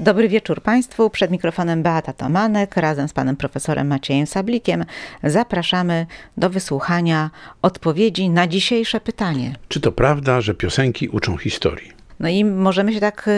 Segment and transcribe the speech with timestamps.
[0.00, 1.10] Dobry wieczór Państwu.
[1.10, 4.84] Przed mikrofonem Beata Tomanek razem z panem profesorem Maciejem Sablikiem
[5.24, 7.30] zapraszamy do wysłuchania
[7.62, 9.54] odpowiedzi na dzisiejsze pytanie.
[9.68, 11.92] Czy to prawda, że piosenki uczą historii?
[12.20, 13.30] No i możemy się tak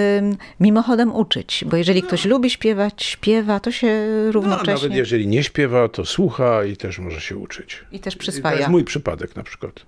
[0.61, 5.43] mimochodem uczyć, bo jeżeli ktoś lubi śpiewać, śpiewa, to się No, równocześnie nawet jeżeli nie
[5.43, 7.85] śpiewa, to słucha i też może się uczyć.
[7.93, 8.59] i też I to przyswaja.
[8.59, 9.87] jest mój przypadek na przykład.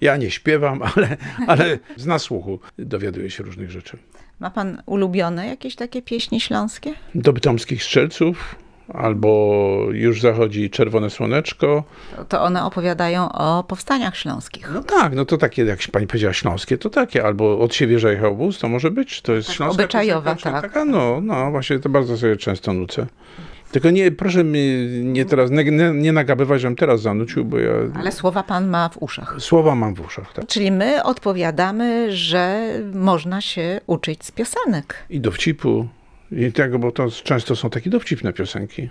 [0.00, 1.16] Ja nie śpiewam, ale,
[1.46, 3.98] ale z nasłuchu dowiaduję się różnych rzeczy.
[4.40, 6.92] Ma pan ulubione jakieś takie pieśni śląskie?
[7.14, 8.54] Do bytomskich strzelców,
[8.94, 9.50] albo
[9.92, 11.84] już zachodzi czerwone słoneczko.
[12.16, 14.70] To- To one opowiadają o powstaniach śląskich.
[14.74, 17.24] No tak, no to takie, jak pani powiedziała, śląskie, to takie.
[17.24, 19.22] Albo od siebie jechał wóz, to może być.
[19.22, 20.62] To jest Tak, śląska obyczajowa, tak.
[20.62, 23.06] Taka, no, no, właśnie to bardzo sobie często nucę.
[23.72, 28.12] Tylko nie, proszę mnie nie teraz, nie, nie, nagabywać, żebym teraz zanucił, bo ja Ale
[28.12, 29.36] słowa pan ma w uszach.
[29.38, 30.46] słowa mam w uszach, tak.
[30.46, 34.94] Czyli my odpowiadamy, że można się uczyć z piosenek.
[35.10, 35.88] I dowcipu,
[36.32, 38.90] i tego, bo to często są takie dowcipne piosenki.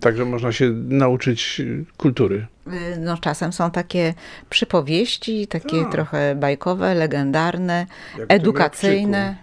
[0.00, 1.62] Także można się nauczyć
[1.96, 2.46] kultury.
[2.66, 4.14] Y, No, czasem są takie
[4.50, 5.92] przypowieści, takie Tak.
[5.92, 7.86] trochę bajkowe, legendarne,
[8.18, 9.36] Jak edukacyjne.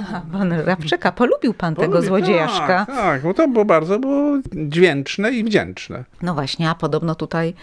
[0.00, 2.86] Aha, Pan Rabczyka, polubił pan tego złodziejaszka.
[2.86, 6.04] Tak, tak, bo to było bardzo było dźwięczne i wdzięczne.
[6.22, 7.54] No właśnie, a podobno tutaj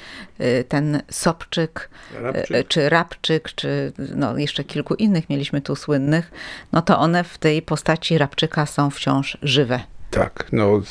[0.42, 1.90] y, ten Sobczyk,
[2.22, 2.58] Rabczyk.
[2.58, 6.32] y, czy Rabczyk, czy no, jeszcze kilku innych mieliśmy tu słynnych,
[6.72, 9.80] no to one w tej postaci Rabczyka są wciąż żywe.
[10.12, 10.82] Tak, no,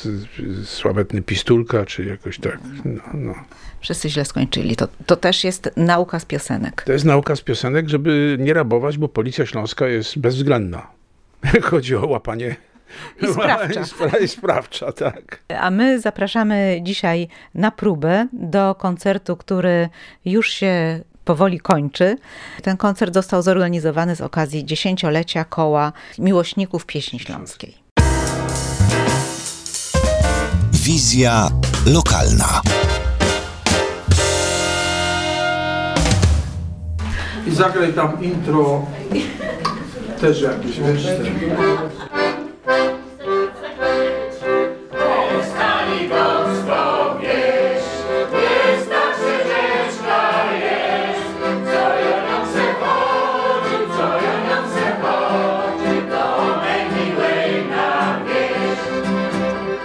[0.65, 2.59] sławetny Pistulka, czy jakoś tak.
[2.85, 3.35] No, no.
[3.81, 4.75] Wszyscy źle skończyli.
[4.75, 6.83] To, to też jest nauka z piosenek.
[6.85, 10.98] To jest nauka z piosenek, żeby nie rabować, bo policja śląska jest bezwzględna.
[11.69, 12.55] Chodzi o łapanie.
[13.21, 13.81] I sprawcza.
[13.81, 15.39] I spra- I sprawcza, tak.
[15.59, 19.89] A my zapraszamy dzisiaj na próbę do koncertu, który
[20.25, 22.17] już się powoli kończy.
[22.63, 27.77] Ten koncert został zorganizowany z okazji dziesięciolecia koła miłośników pieśni śląskiej.
[30.73, 31.49] Wizja
[31.85, 32.61] lokalna.
[37.47, 38.85] I zagraj tam intro
[40.19, 41.01] też jakieś, wiesz.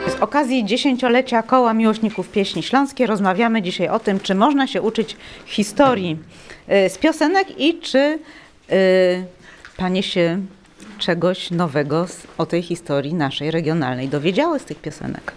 [0.09, 5.17] Z okazji dziesięciolecia koła miłośników pieśni śląskiej rozmawiamy dzisiaj o tym, czy można się uczyć
[5.47, 6.19] historii
[6.87, 8.19] y, z piosenek i czy
[8.73, 9.25] y,
[9.77, 10.41] panie się
[10.99, 12.07] czegoś nowego
[12.39, 15.33] o tej historii naszej regionalnej dowiedziały z tych piosenek.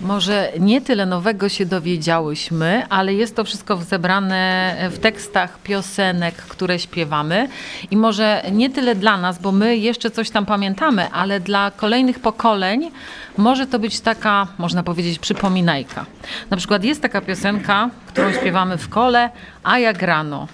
[0.00, 6.78] Może nie tyle nowego się dowiedziałyśmy, ale jest to wszystko zebrane w tekstach piosenek, które
[6.78, 7.48] śpiewamy.
[7.90, 12.20] I może nie tyle dla nas, bo my jeszcze coś tam pamiętamy, ale dla kolejnych
[12.20, 12.90] pokoleń
[13.36, 16.06] może to być taka, można powiedzieć, przypominajka.
[16.50, 19.30] Na przykład jest taka piosenka, którą śpiewamy w kole,
[19.64, 20.48] a jak rano.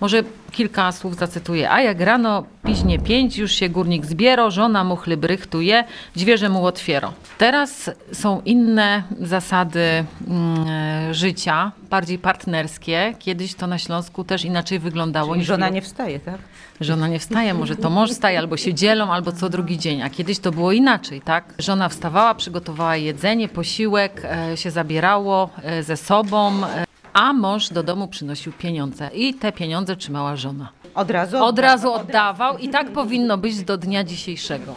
[0.00, 0.22] Może
[0.52, 1.70] kilka słów zacytuję.
[1.70, 5.84] A jak rano, piźnie pięć, już się górnik zbiero, żona mu chleb rychtuje,
[6.16, 7.12] dźwierze mu otwiero.
[7.38, 13.14] Teraz są inne zasady mm, życia, bardziej partnerskie.
[13.18, 15.28] Kiedyś to na Śląsku też inaczej wyglądało.
[15.28, 16.38] Czyli niż żona nie wstaje, tak?
[16.80, 20.02] Żona nie wstaje, może to mąż wstaje, albo się dzielą, albo co drugi dzień.
[20.02, 21.54] A kiedyś to było inaczej, tak?
[21.58, 27.82] Żona wstawała, przygotowała jedzenie, posiłek, e, się zabierało e, ze sobą, e, a mąż do
[27.82, 29.10] domu przynosił pieniądze.
[29.14, 30.68] I te pieniądze trzymała żona.
[30.94, 31.44] Od razu?
[31.44, 34.74] Od razu oddawał i tak powinno być do dnia dzisiejszego.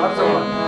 [0.00, 0.61] Bardzo ładnie.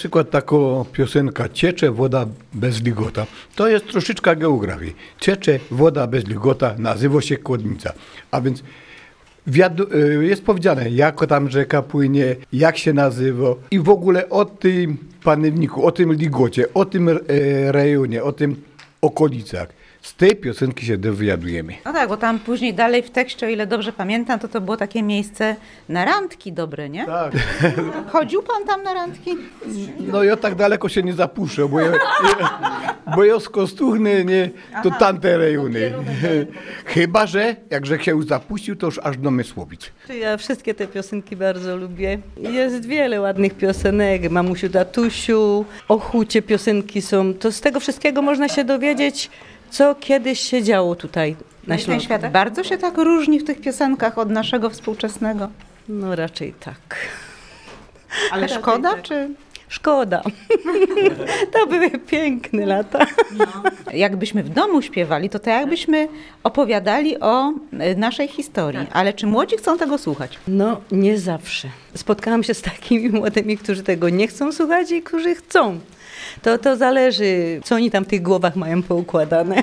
[0.00, 0.56] Przykład taka
[0.92, 3.26] piosenka Ciecze woda bez ligota.
[3.56, 4.96] To jest troszeczkę geografii.
[5.20, 7.92] Ciecze woda bez ligota nazywa się Kłodnica.
[8.30, 8.62] A więc
[9.94, 14.96] y, jest powiedziane, jak tam rzeka płynie, jak się nazywa i w ogóle o tym
[15.24, 17.16] panewniku, o tym ligocie, o tym e,
[17.72, 18.56] rejonie, o tym
[19.00, 19.68] okolicach.
[20.02, 21.72] Z tej piosenki się dowiadujemy.
[21.84, 24.76] No tak, bo tam później dalej w tekście, o ile dobrze pamiętam, to to było
[24.76, 25.56] takie miejsce
[25.88, 27.06] na randki dobre, nie?
[27.06, 27.32] Tak.
[28.12, 29.36] Chodził pan tam na randki?
[30.00, 31.92] No ja tak daleko się nie zapuszczę, bo ja,
[33.16, 34.50] bo ja z Kostuchny, nie,
[34.82, 35.92] to tamte rejony.
[36.84, 39.80] Chyba, że jakże się już zapuścił, to już aż do Mysłowic.
[40.20, 42.18] Ja wszystkie te piosenki bardzo lubię.
[42.36, 47.34] Jest wiele ładnych piosenek, mamusiu, tatusiu, o hucie piosenki są.
[47.34, 49.30] To z tego wszystkiego można się dowiedzieć,
[49.70, 51.36] co kiedyś się działo tutaj
[51.66, 52.14] na No Śląsku.
[52.32, 55.48] bardzo się tak różni w tych piosenkach od naszego współczesnego.
[55.88, 56.96] No raczej tak.
[58.32, 59.30] Ale szkoda, czy...
[59.68, 60.22] Szkoda.
[61.52, 63.06] To były piękne lata.
[63.92, 66.08] Jakbyśmy w domu śpiewali, to tak jakbyśmy
[66.44, 68.86] opowiadali o y, naszej historii.
[68.92, 70.38] Ale czy młodzi chcą tego słuchać?
[70.48, 71.68] No, nie zawsze.
[71.94, 75.78] Spotkałam się z takimi młodymi, którzy tego nie chcą słuchać i którzy chcą.
[76.42, 79.62] To, to zależy, co oni tam w tych głowach mają poukładane.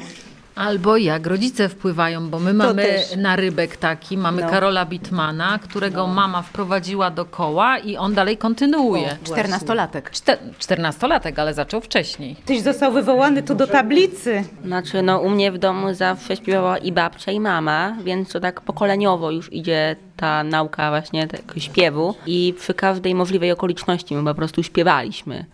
[0.55, 3.15] Albo jak rodzice wpływają, bo my mamy też.
[3.15, 4.49] narybek taki, mamy No.
[4.49, 9.17] Karola Bitmana, którego mama wprowadziła do koła i on dalej kontynuuje.
[9.23, 10.11] Czternastolatek.
[10.11, 12.35] Czte- Czternastolatek, ale zaczął wcześniej.
[12.45, 14.43] Tyś został wywołany tu do tablicy.
[14.65, 18.61] Znaczy, no u mnie w domu zawsze śpiewała i babcia, i mama, więc to tak
[18.61, 24.35] pokoleniowo już idzie ta nauka właśnie tego śpiewu i przy każdej możliwej okoliczności my po
[24.35, 25.45] prostu śpiewaliśmy.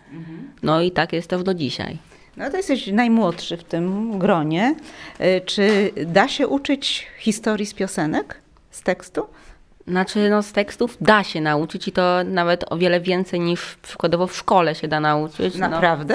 [0.64, 1.98] No i tak jest też do dzisiaj.
[2.36, 4.74] No to jesteś najmłodszy w tym gronie.
[5.20, 8.40] Y, Czy da się uczyć historii z piosenek,
[8.70, 9.26] z tekstu?
[9.86, 14.26] Znaczy, no z tekstów da się nauczyć i to nawet o wiele więcej niż przykładowo
[14.26, 15.54] w szkole się da nauczyć.
[15.54, 16.14] No, Naprawdę?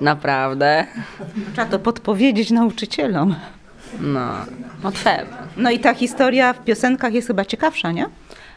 [0.00, 0.86] naprawdę.
[1.52, 3.34] Trzeba to podpowiedzieć nauczycielom.
[4.00, 4.30] No,
[4.84, 5.38] no trzeba.
[5.56, 8.06] No i ta historia w piosenkach jest chyba ciekawsza, nie?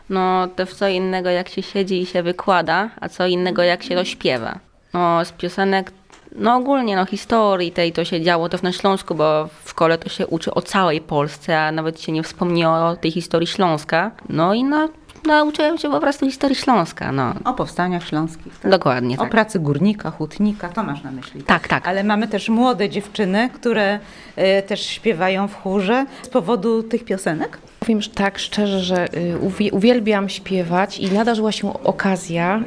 [0.10, 3.96] No też co innego jak się siedzi i się wykłada, a co innego jak się
[3.96, 4.60] to śpiewa.
[4.94, 5.92] No z piosenek,
[6.36, 10.10] no ogólnie no historii tej to się działo też na Śląsku, bo w szkole to
[10.10, 14.12] się uczy o całej Polsce, a nawet się nie wspomni o tej historii Śląska.
[14.30, 14.90] No i no,
[15.26, 17.34] nauczyłem się po prostu historii Śląska, no.
[17.46, 18.60] O powstaniach śląskich.
[18.60, 18.72] Tak?
[18.72, 19.32] Dokładnie O tak.
[19.32, 21.44] pracy górnika, hutnika, to masz na myśli.
[21.44, 21.88] Tak, tak.
[21.88, 24.00] Ale mamy też młode dziewczyny, które
[24.36, 27.58] e, też śpiewają w chórze z powodu tych piosenek.
[27.80, 32.62] Powiem tak szczerze, że y, uwi- uwielbiam śpiewać i nadarzyła się okazja,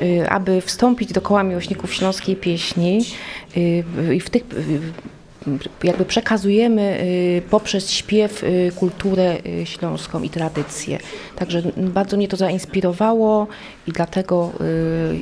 [0.00, 3.04] y, y, aby wstąpić do koła miłośników śląskiej pieśni
[3.56, 4.80] y, i w tych y,
[5.84, 10.98] jakby przekazujemy y, poprzez śpiew y, kulturę y, śląską i tradycję.
[11.36, 13.46] Także bardzo mnie to zainspirowało
[13.86, 14.52] i dlatego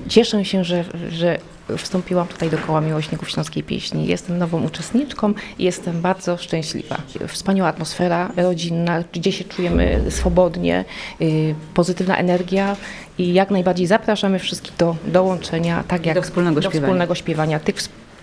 [0.09, 1.39] cieszę się, że, że
[1.79, 4.07] wstąpiłam tutaj do koła miłośników śląskiej pieśni.
[4.07, 6.97] Jestem nową uczestniczką i jestem bardzo szczęśliwa.
[7.29, 10.85] Wspaniała atmosfera rodzinna, gdzie się czujemy swobodnie,
[11.75, 12.77] pozytywna energia
[13.19, 16.87] i jak najbardziej zapraszamy wszystkich do dołączenia, tak jak do wspólnego do śpiewania.
[16.87, 17.77] wspólnego śpiewania tych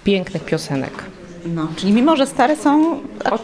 [0.04, 1.04] pięknych piosenek.
[1.46, 3.00] No, czyli mimo, że stare są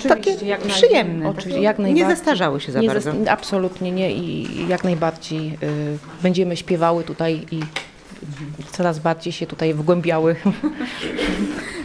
[0.09, 3.11] takie jak naj- przyjemne, oczywiście, jak nie zestarzały się za nie bardzo.
[3.29, 7.59] absolutnie nie i i jak najbardziej y, będziemy śpiewały tutaj i
[8.71, 10.35] coraz bardziej się tutaj wgłębiały.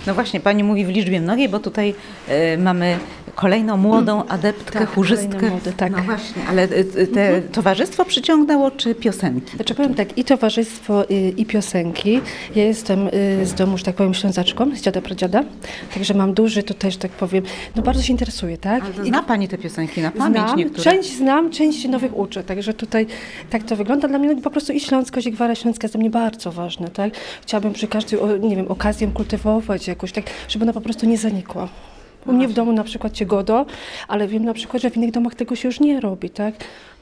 [0.06, 1.94] No właśnie, pani mówi w liczbie mnogiej, bo tutaj
[2.28, 2.98] e, mamy
[3.34, 5.50] kolejną młodą adeptkę, Tak, chórzystkę.
[5.50, 5.92] młode, tak.
[5.92, 9.56] No właśnie, ale e, e, te towarzystwo przyciągnęło czy piosenki?
[9.56, 12.20] Znaczy powiem tak, i towarzystwo, i, i piosenki.
[12.56, 15.44] Ja jestem y, z domu, że tak powiem, ślązaczką, z dziada pradziada,
[15.94, 17.44] także mam duży tutaj, że tak powiem,
[17.76, 18.84] no bardzo się interesuję, tak?
[18.84, 20.82] Ale zna pani te piosenki na pamięć Znam, niektóre?
[20.82, 23.06] część znam, część się nowych uczę, także tutaj
[23.50, 24.08] tak to wygląda.
[24.08, 27.12] Dla mnie po prostu i śląskość, i gwara śląska jest dla mnie bardzo ważne, tak?
[27.42, 31.68] Chciałabym przy każdej, nie wiem, okazji kultywować jakoś, tak, żeby ona po prostu nie zanikła.
[32.26, 33.66] U mnie w domu na przykład ciegodo,
[34.08, 36.54] ale wiem na przykład, że w innych domach tego się już nie robi, tak?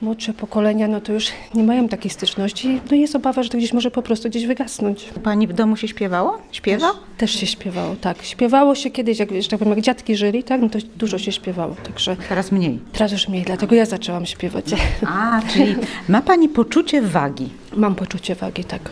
[0.03, 3.59] Młodsze pokolenia, no to już nie mają takiej styczności, no i jest obawa, że to
[3.59, 5.05] gdzieś może po prostu gdzieś wygasnąć.
[5.23, 6.39] Pani w domu się śpiewało?
[6.53, 6.91] Śpiewa?
[7.19, 8.23] Też się śpiewało, tak.
[8.23, 11.33] Śpiewało się kiedyś, jak, że tak powiem, jak dziadki żyli, tak, no to dużo się
[11.33, 12.17] śpiewało, także...
[12.29, 12.79] Teraz mniej.
[12.93, 14.65] Teraz już mniej, dlatego ja zaczęłam śpiewać.
[15.07, 15.75] A, czyli
[16.09, 17.49] ma pani poczucie wagi.
[17.77, 18.91] Mam poczucie wagi, tak.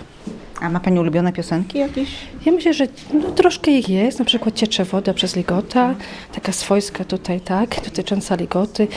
[0.60, 2.08] A ma pani ulubione piosenki jakieś?
[2.46, 5.94] Ja myślę, że no, troszkę ich jest, na przykład Ciecze woda przez Ligota,
[6.34, 8.88] taka swojska tutaj, tak, dotycząca Ligoty,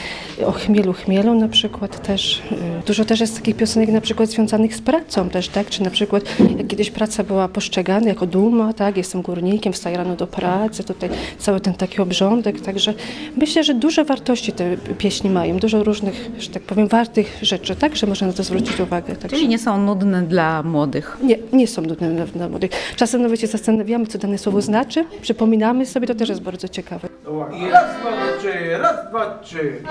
[0.45, 2.41] o chmielu, chmielu na przykład też.
[2.51, 5.89] y, Dużo też jest takich piosenek na przykład związanych z pracą też, tak, czy na
[5.89, 6.23] przykład
[6.57, 11.09] jak kiedyś praca była postrzegana jako duma, tak, jestem górnikiem, wstaję rano do pracy, tutaj
[11.39, 12.93] cały ten taki obrządek, także
[13.37, 17.95] myślę, że duże wartości te pieśni mają, dużo różnych, że tak powiem, wartych rzeczy, tak,
[17.95, 19.15] że można na to zwrócić uwagę.
[19.15, 19.37] Także.
[19.37, 21.17] Czyli nie są nudne dla młodych.
[21.23, 22.27] Nie, nie są nudne.
[22.95, 27.07] Czasem nawet się zastanawiamy, co dane słowo znaczy, przypominamy sobie, to też jest bardzo ciekawe.
[27.59, 29.81] I raz, dwa, trzy, raz, dwa, trzy.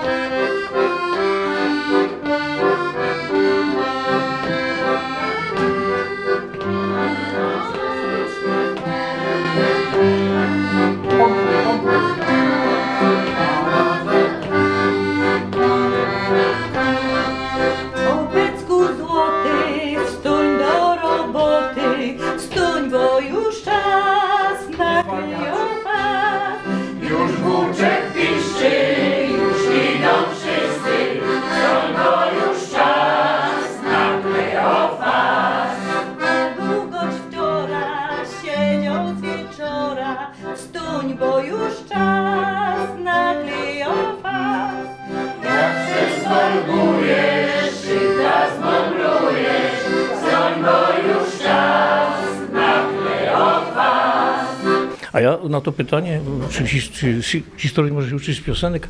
[55.49, 56.21] Na to pytanie,
[56.51, 57.21] czy, czy
[57.57, 58.87] historii może się uczyć z piosenek,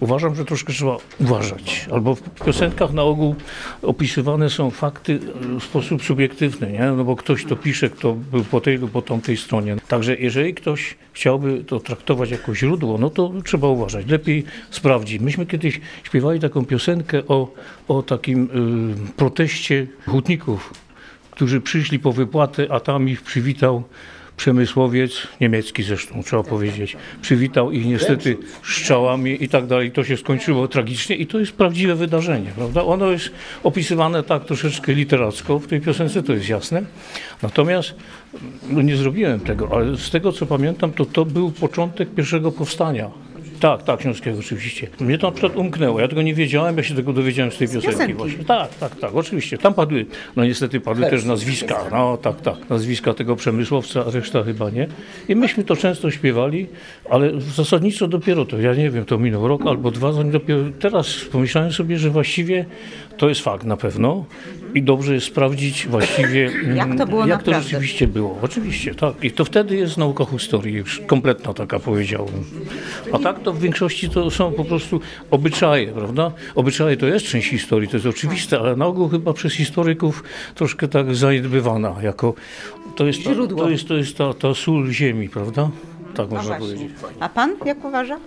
[0.00, 1.86] uważam, że troszkę trzeba uważać.
[1.92, 3.34] Albo w piosenkach na ogół
[3.82, 5.20] opisywane są fakty
[5.56, 6.92] e, w sposób subiektywny, nie?
[6.96, 9.76] No bo ktoś to pisze, kto był po tej lub po tamtej stronie.
[9.88, 14.06] Także jeżeli ktoś chciałby to traktować jako źródło, no to trzeba uważać.
[14.06, 15.20] Lepiej sprawdzić.
[15.22, 17.52] Myśmy kiedyś śpiewali taką piosenkę o,
[17.88, 18.48] o takim
[19.08, 20.74] y, proteście hutników,
[21.30, 23.82] którzy przyszli po wypłatę, a tam ich przywitał
[24.36, 29.92] przemysłowiec, niemiecki zresztą, trzeba powiedzieć, przywitał ich niestety strzałami i tak dalej.
[29.92, 32.84] To się skończyło tragicznie i to jest prawdziwe wydarzenie, prawda?
[32.84, 33.30] Ono jest
[33.62, 36.82] opisywane tak troszeczkę literacko, w tej piosence to jest jasne.
[37.42, 37.94] Natomiast
[38.68, 43.25] no nie zrobiłem tego, ale z tego co pamiętam, to to był początek pierwszego powstania.
[43.60, 44.88] Tak, tak, Śląskiego oczywiście.
[45.00, 47.68] Mnie to na przykład umknęło, ja tego nie wiedziałem, ja się tego dowiedziałem z tej
[47.68, 48.14] piosenki piosenki.
[48.14, 48.44] właśnie.
[48.44, 49.58] Tak, tak, tak, oczywiście.
[49.58, 54.42] Tam padły, no niestety padły też nazwiska, no tak, tak, nazwiska tego przemysłowca, a reszta
[54.42, 54.88] chyba nie.
[55.28, 56.66] I myśmy to często śpiewali,
[57.10, 61.24] ale zasadniczo dopiero to, ja nie wiem, to minął rok albo dwa, zanim dopiero teraz
[61.32, 62.64] pomyślałem sobie, że właściwie
[63.16, 64.24] to jest fakt na pewno
[64.74, 68.38] i dobrze jest sprawdzić właściwie, Jak to było jak to rzeczywiście było.
[68.42, 69.24] Oczywiście, tak.
[69.24, 72.44] I to wtedy jest nauka historii, już kompletna taka powiedziałbym.
[73.12, 76.32] A tak to w większości to są po prostu obyczaje, prawda?
[76.54, 80.88] Obyczaje to jest część historii, to jest oczywiste, ale na ogół chyba przez historyków troszkę
[80.88, 82.34] tak zaniedbywana, jako
[82.96, 85.70] to jest ta, to jest, to jest ta, ta sól ziemi, prawda?
[86.14, 86.76] Tak No można właśnie.
[86.76, 86.96] powiedzieć.
[87.20, 88.18] A pan jak uważa?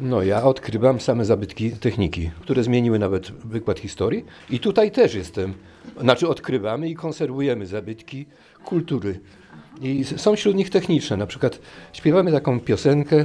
[0.00, 5.54] No ja odkrywam same zabytki techniki, które zmieniły nawet wykład historii i tutaj też jestem.
[6.00, 8.26] Znaczy odkrywamy i konserwujemy zabytki
[8.64, 9.20] kultury.
[9.80, 11.16] I są wśród nich techniczne.
[11.16, 11.58] Na przykład
[11.92, 13.24] śpiewamy taką piosenkę,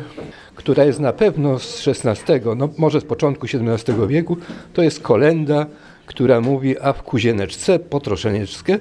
[0.55, 4.37] która jest na pewno z XVI, no może z początku XVII wieku.
[4.73, 5.65] To jest kolenda,
[6.05, 8.79] która mówi, a w kuzieneczce potroszenieczkę,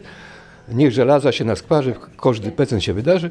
[0.68, 3.30] niech żelaza się na skwarzy, każdy pecen się wydarzy.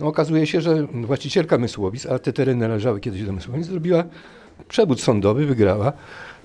[0.00, 4.04] No, okazuje się, że właścicielka Mysłowic, a te tereny należały kiedyś do Mysłowic, zrobiła
[4.68, 5.92] przewód sądowy, wygrała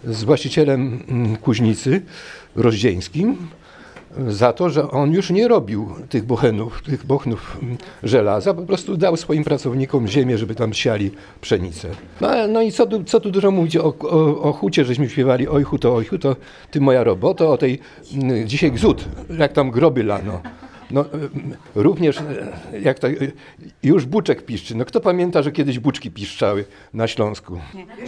[0.03, 2.01] z właścicielem mm, Kuźnicy
[2.55, 3.38] Rozdzieńskim
[4.27, 8.98] za to, że on już nie robił tych bochenów, tych bochnów mm, żelaza, po prostu
[8.98, 11.89] dał swoim pracownikom ziemię, żeby tam siali pszenicę.
[12.22, 15.48] No, no i co tu, co tu dużo mówić o, o, o hucie, żeśmy śpiewali
[15.48, 16.36] ojchu to ojchu, to
[16.72, 17.79] ty moja robota, o tej
[18.13, 19.05] mm, dzisiaj gzut,
[19.39, 20.41] jak tam groby lano.
[20.92, 23.13] No, mm, również e, jak to, e,
[23.84, 24.75] już buczek piszczy.
[24.75, 27.60] No kto pamięta, że kiedyś buczki piszczały na Śląsku?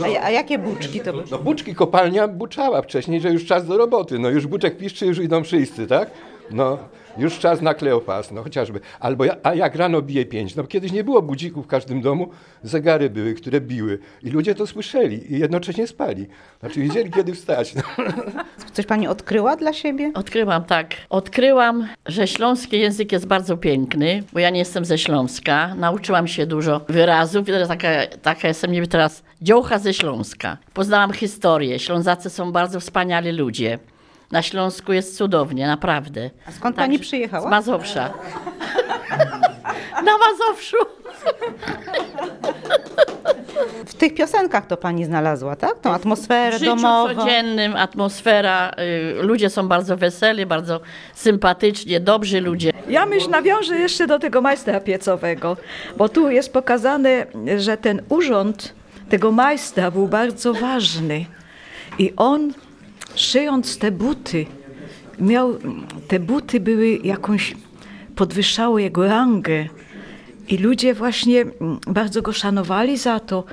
[0.04, 1.24] A, a jakie buczki to były?
[1.32, 4.20] No buczki, kopalnia buczała wcześniej, że już czas do roboty.
[4.20, 6.12] No już buczek piszczy, już idą wszyscy, tak?
[6.52, 6.78] No
[7.18, 8.80] już czas na Kleopas, no chociażby.
[9.00, 10.56] Albo ja, a jak rano bije pięć?
[10.56, 12.30] No kiedyś nie było budzików w każdym domu,
[12.64, 14.00] zegary były, które biły.
[14.24, 16.28] I ludzie to słyszeli i jednocześnie spali.
[16.60, 17.76] Znaczy wiedzieli, kiedy wstać.
[17.76, 17.82] No.
[18.74, 20.12] Coś pani odkryła dla siebie?
[20.14, 20.96] Odkryłam, tak.
[21.10, 25.76] Odkryłam, że śląski język jest bardzo piękny, bo ja nie jestem ze Śląska.
[25.76, 27.48] Nauczyłam się dużo wyrazów.
[27.68, 27.90] Taka,
[28.22, 30.58] taka jestem niby teraz dziołcha ze Śląska.
[30.74, 31.80] Poznałam historię.
[31.80, 33.80] Ślązacy są bardzo wspaniali ludzie.
[34.36, 36.30] Na Śląsku jest cudownie, naprawdę.
[36.48, 37.48] A skąd pani przyjechała?
[37.48, 38.14] Z Mazowsza.
[40.04, 40.78] Na Mazowszu.
[43.86, 45.80] W tych piosenkach to pani znalazła, tak?
[45.80, 47.16] Tą atmosferę W życiu domową.
[47.16, 48.72] codziennym atmosfera,
[49.20, 50.80] y, ludzie są bardzo weseli, bardzo
[51.14, 52.72] sympatyczni, dobrzy ludzie.
[52.90, 55.58] Ja myślę, nawiążę jeszcze do tego majstra piecowego,
[55.98, 57.26] bo tu jest pokazane,
[57.58, 58.74] że ten urząd
[59.10, 61.26] tego majstra był bardzo ważny.
[62.00, 62.54] I on,
[63.16, 64.46] szyjąc te buty,
[65.20, 65.58] miał,
[66.08, 67.56] te buty były jakąś,
[68.16, 69.66] podwyższały jego rangę.
[70.48, 73.44] I ludzie właśnie mm, bardzo go szanowali za to.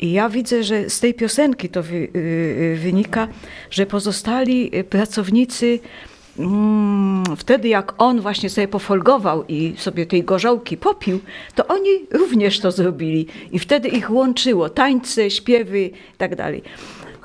[0.00, 3.28] I ja widzę, że z tej piosenki to wy, y, y, wynika,
[3.70, 5.78] że pozostali y, pracownicy
[6.38, 11.20] mm, wtedy jak on właśnie sobie pofolgował i sobie tej gorzałki popił,
[11.54, 13.26] to oni również to zrobili.
[13.52, 16.30] I wtedy ich łączyło tańce, śpiewy i tak.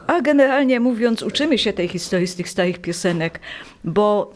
[0.08, 3.40] A generalnie mówiąc, uczymy się tej historii z tych starych piosenek,
[3.84, 4.34] bo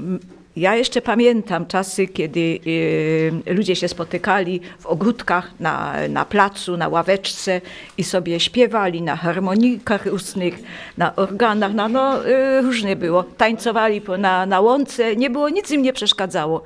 [0.55, 6.87] ja jeszcze pamiętam czasy, kiedy y, ludzie się spotykali w ogródkach, na, na placu, na
[6.87, 7.61] ławeczce
[7.97, 10.59] i sobie śpiewali na harmonikach ustnych,
[10.97, 13.23] na organach, na, no y, różnie było.
[13.23, 16.63] Tańcowali po, na, na łące, nie było, nic im nie przeszkadzało.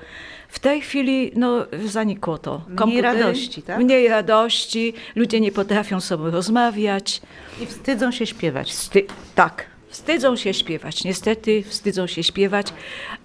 [0.48, 2.62] W tej chwili no, zanikło to.
[2.86, 3.80] Mniej radości, tak?
[3.80, 7.22] Mniej radości, ludzie nie potrafią sobie rozmawiać.
[7.62, 8.72] I wstydzą się śpiewać.
[8.72, 11.04] Wsty tak, wstydzą się śpiewać.
[11.04, 12.68] Niestety wstydzą się śpiewać.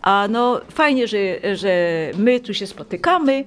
[0.03, 1.71] A no fajnie, że, że
[2.19, 3.45] my tu się spotykamy,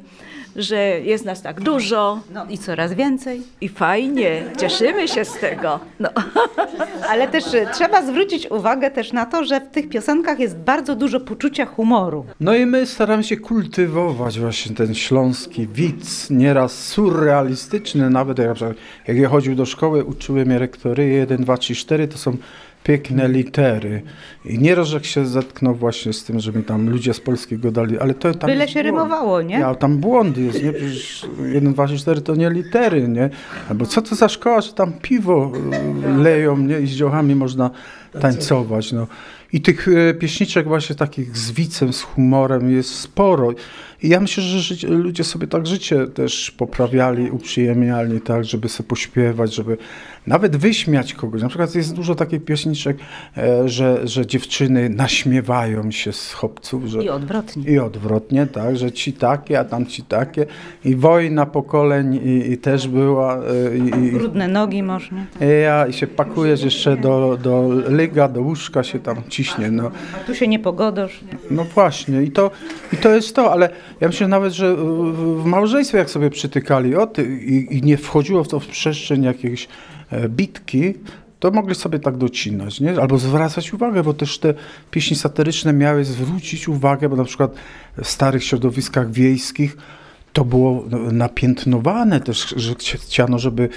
[0.55, 2.19] że jest nas tak dużo.
[2.33, 3.41] No i coraz więcej.
[3.61, 5.79] I fajnie, cieszymy się z tego.
[5.99, 6.09] No.
[7.09, 10.95] Ale też e, trzeba zwrócić uwagę też na to, że w tych piosenkach jest bardzo
[10.95, 12.25] dużo poczucia humoru.
[12.39, 18.57] No i my staramy się kultywować właśnie ten śląski widz, nieraz surrealistyczny, nawet jak,
[19.07, 22.37] jak ja chodził do szkoły, uczyły mnie rektory 1, 2, 3, 4, to są
[22.83, 24.01] piękne litery.
[24.45, 27.99] I nieraz jak się zetknął właśnie z tym, że mi tam ludzie z polskiego dali,
[27.99, 28.85] ale to tam Byle się błąd.
[28.85, 29.59] rymowało, nie?
[29.59, 30.73] Ja, tam błądy jest, nie?
[30.73, 33.29] Przecież 1, 2, 3, 4 to nie litery, nie?
[33.69, 35.51] Albo co to za szkoła, że tam piwo
[36.05, 36.79] y, leją, nie?
[36.79, 37.69] I z dziołchami można
[38.21, 39.07] tańcować, no.
[39.53, 43.51] I tych e, pieśniczek właśnie takich z wicem, z humorem jest sporo.
[44.03, 48.89] I ja myślę, że życie, ludzie sobie tak życie też poprawiali, uprzyjemniali, tak, żeby sobie
[48.89, 49.77] pośpiewać, żeby
[50.27, 51.41] nawet wyśmiać kogoś.
[51.41, 52.97] Na przykład jest dużo takich pieśniczek,
[53.37, 56.85] e, że, że dziewczyny naśmiewają się z chłopców.
[56.85, 57.71] Że, I odwrotnie.
[57.71, 60.45] I odwrotnie, tak, że ci takie, a tam ci takie.
[60.85, 63.37] I wojna pokoleń i, i też była.
[63.37, 65.25] e, I, Brudne nogi można.
[65.63, 69.71] ja, I się pakujesz jeszcze do, do lyga, do łóżka się tam ciśnie.
[69.71, 71.19] No, A tu się nie pogodasz.
[71.51, 72.51] no właśnie, i to,
[72.93, 73.69] i to jest to, ale
[74.01, 78.43] ja myślę nawet, że w, małżeństwie jak sobie przytykali o ty, i, i nie wchodziło
[78.43, 79.67] w to w przestrzeń jakiejś e,
[80.29, 80.93] bitki,
[81.39, 83.01] to mogli sobie tak docinać, nie?
[83.01, 84.53] albo zwracać uwagę, bo też te
[84.91, 87.55] pieśni satyryczne miały zwrócić uwagę, bo na przykład
[88.03, 89.77] w starych środowiskach wiejskich
[90.33, 93.69] to było no, napiętnowane też, że chci- chciano, żeby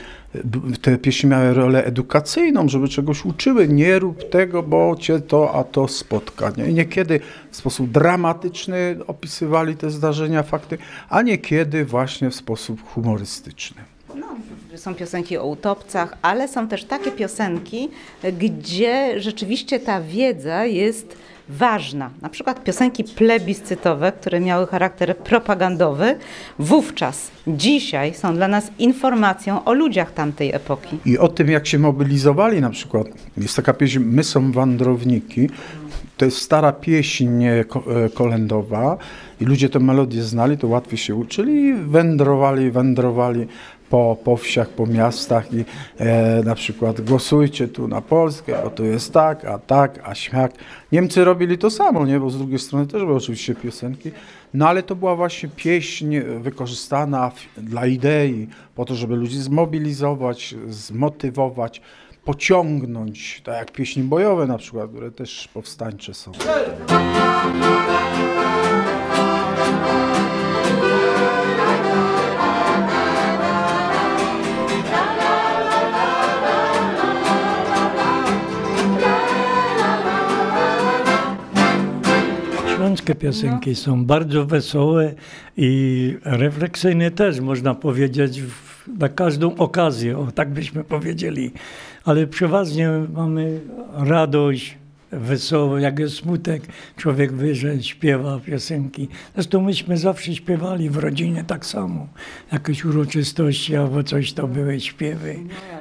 [0.83, 3.68] te pieśni miały rolę edukacyjną, żeby czegoś uczyły.
[3.68, 6.53] Nie rób tego, bo cię to, a to spotka.
[6.57, 6.70] Nie?
[6.70, 7.20] I niekiedy
[7.51, 13.83] w sposób dramatyczny opisywali te zdarzenia, fakty, a niekiedy właśnie w sposób humorystyczny.
[14.77, 17.89] Są piosenki o utopcach, ale są też takie piosenki,
[18.39, 21.17] gdzie rzeczywiście ta wiedza jest
[21.49, 22.11] ważna.
[22.23, 26.19] Na przykład piosenki plebiscytowe, które miały charakter propagandowy,
[26.59, 30.99] wówczas, dzisiaj są dla nas informacją o ludziach tamtej epoki.
[31.05, 33.07] I o tym, jak się mobilizowali na przykład.
[33.37, 35.49] Jest taka pieśń My są wandrowniki.
[36.17, 37.85] To jest stara pieśń e, ko-
[38.15, 38.97] kolędowa
[39.41, 43.47] i ludzie tę melodię znali, to łatwiej się uczyli i wędrowali, wędrowali
[43.90, 45.64] po, po wsiach, po miastach i
[45.99, 50.53] e, na przykład głosujcie tu na Polskę, bo tu jest tak, a tak, a śmiak.
[50.92, 52.20] Niemcy robili to samo, nie?
[52.20, 54.11] bo z drugiej strony też były oczywiście piosenki,
[54.55, 60.55] no ale to była właśnie pieśń wykorzystana w, dla idei, po to, żeby ludzi zmobilizować,
[60.68, 61.81] zmotywować,
[62.25, 66.33] pociągnąć, tak jak pieśni bojowe na przykład, które też powstańcze są.
[82.87, 85.14] Śląskie piosenki są bardzo wesołe
[85.57, 91.53] i refleksyjne też, można powiedzieć, w, na każdą okazję, o tak byśmy powiedzieli.
[92.05, 93.61] Ale przeważnie mamy
[93.94, 94.79] radość,
[95.12, 96.62] wesoło, jak jest smutek,
[96.97, 99.09] człowiek wyżej śpiewa piosenki.
[99.35, 102.07] Zresztą myśmy zawsze śpiewali w rodzinie tak samo.
[102.53, 105.37] Jakieś uroczystości albo coś to były śpiewy.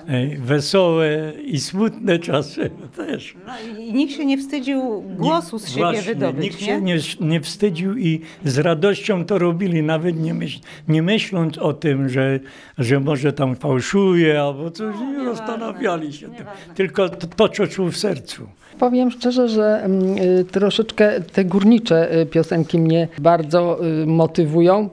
[0.10, 3.36] Ej, Wesołe i smutne czasem też.
[3.48, 6.68] No i nikt się nie wstydził głosu z siebie Właśnie, wydobyć, Nikt nie?
[6.68, 11.74] się nie, nie wstydził i z radością to robili, nawet nie, myśl, nie myśląc o
[11.74, 12.40] tym, że,
[12.78, 16.46] że może tam fałszuje albo coś, nie zastanawiali się tym.
[16.76, 18.48] Tylko to, to, co czuł w sercu.
[18.80, 24.90] Powiem szczerze, że mm, y, troszeczkę te górnicze y, piosenki mnie bardzo y, motywują.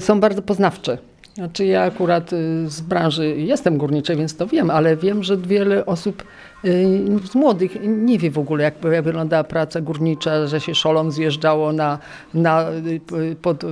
[0.00, 0.98] Są bardzo poznawcze.
[1.34, 2.30] Znaczy ja akurat
[2.66, 6.24] z branży jestem górniczej, więc to wiem, ale wiem, że wiele osób
[7.30, 11.72] z młodych nie wie w ogóle, jak jak wyglądała praca górnicza, że się szolą zjeżdżało
[11.72, 11.98] na,
[12.34, 12.66] na,
[13.42, 13.64] pod,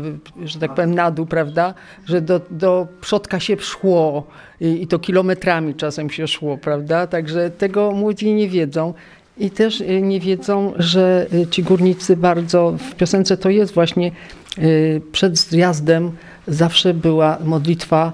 [0.45, 1.75] że tak powiem, na dół, prawda?
[2.05, 4.27] Że do, do przodka się szło
[4.61, 7.07] i, i to kilometrami czasem się szło, prawda?
[7.07, 8.95] Także tego młodzi nie wiedzą.
[9.39, 14.11] I też y, nie wiedzą, że y, ci górnicy bardzo, w piosence to jest właśnie
[14.59, 16.13] y, przed zjazdem
[16.47, 18.13] zawsze była modlitwa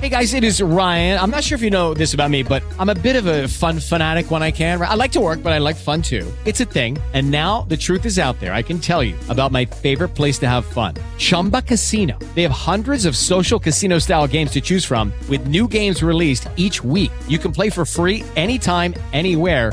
[0.00, 1.18] Hey guys, it is Ryan.
[1.18, 3.46] I'm not sure if you know this about me, but I'm a bit of a
[3.46, 4.80] fun fanatic when I can.
[4.80, 6.26] I like to work, but I like fun too.
[6.46, 6.96] It's a thing.
[7.12, 8.54] And now the truth is out there.
[8.54, 12.18] I can tell you about my favorite place to have fun Chumba Casino.
[12.34, 16.48] They have hundreds of social casino style games to choose from, with new games released
[16.56, 17.12] each week.
[17.28, 19.72] You can play for free anytime, anywhere.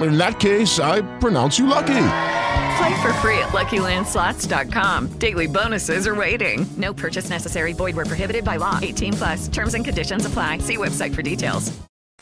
[0.00, 2.06] In that case, I pronounce you lucky.
[2.78, 5.18] Play for free at LuckyLandSlots.com.
[5.18, 6.66] Daily bonuses are waiting.
[6.76, 7.72] No purchase necessary.
[7.72, 8.78] Void were prohibited by law.
[8.82, 9.48] 18 plus.
[9.48, 10.58] Terms and conditions apply.
[10.58, 11.72] See website for details.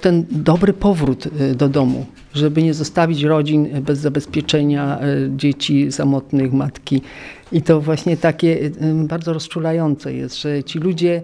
[0.02, 6.52] ten dobry powrót y, do domu, żeby nie zostawić rodzin bez zabezpieczenia, y, dzieci samotnych,
[6.52, 7.02] matki.
[7.52, 8.70] I to właśnie takie
[9.04, 11.22] bardzo rozczulające jest, że ci ludzie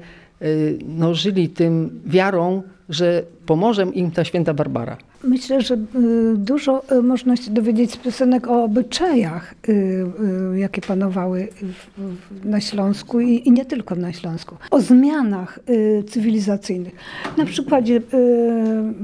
[0.85, 4.97] no, żyli tym wiarą, że pomoże im ta święta Barbara.
[5.25, 5.79] Myślę, że y,
[6.37, 10.07] dużo y, można się dowiedzieć z piosenek o obyczajach, y,
[10.57, 11.49] jakie panowały
[12.45, 14.57] na Śląsku i, nie tylko na Śląsku.
[14.71, 15.59] O zmianach
[16.11, 16.95] cywilizacyjnych.
[17.37, 18.01] Na przykładzie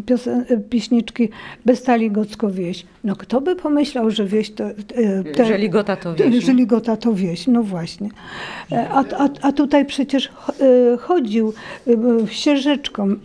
[0.07, 1.29] piosen, pieśniczki
[1.65, 2.87] Bestali Gocko wieś.
[3.05, 4.65] No kto by pomyślał, że wieś to...
[5.35, 6.53] te- Że Ligota to wieś, Że?
[6.55, 8.09] Ligota to wieś, no właśnie.
[8.73, 11.53] E, A, a, a tutaj przecież cho- chodził
[11.89, 11.97] y,
[12.29, 13.17] ścieżeczką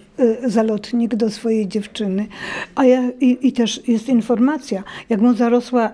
[1.15, 2.27] do swojej dziewczyny.
[2.75, 5.91] A ja, i, I też jest informacja, jak mu zarosła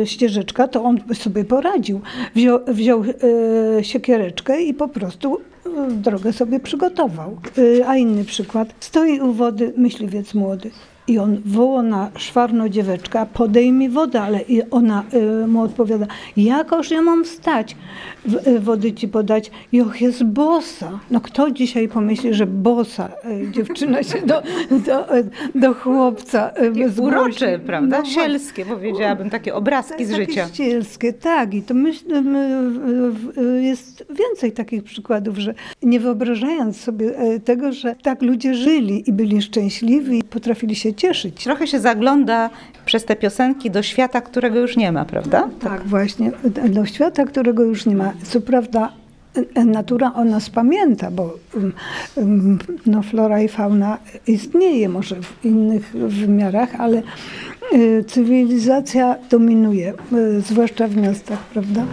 [0.00, 2.00] e, ścieżeczka, to on sobie poradził.
[2.34, 7.38] Wziął, wziął e, siekiereczkę i po prostu e, drogę sobie przygotował.
[7.80, 8.74] E, a inny przykład.
[8.80, 10.70] Stoi u wody myśliwiec młody.
[11.08, 15.04] I on woła na szwarno dzieweczka, podej mi wodę, ale i ona
[15.44, 17.24] y, mu odpowiada, jakoż ja mam y,
[18.60, 21.00] wody ci podać, joch jest bosa.
[21.10, 25.06] No kto dzisiaj pomyśli, że bosa y, dziewczyna się do, do,
[25.54, 27.16] do chłopca y, zgłosi?
[27.16, 27.98] Urocze, prawda?
[27.98, 30.46] No, Sielskie, powiedziałabym, takie obrazki z takie życia.
[30.48, 31.54] Ścielskie, tak.
[31.54, 32.22] I to myślę,
[33.60, 39.12] jest więcej takich przykładów, że nie wyobrażając sobie e, tego, że tak ludzie żyli i
[39.12, 41.44] byli szczęśliwi i potrafili się cieszyć.
[41.44, 42.50] Trochę się zagląda
[42.86, 45.48] przez te piosenki do świata, którego już nie ma, prawda?
[45.60, 46.32] Tak, właśnie.
[46.68, 48.12] Do świata, którego już nie ma.
[48.22, 48.92] Co prawda
[49.64, 51.72] natura o nas pamięta, bo um,
[52.16, 57.02] um, no, flora i fauna istnieje może w innych wymiarach, ale
[57.72, 61.84] e, cywilizacja dominuje, e, zwłaszcza w miastach, prawda?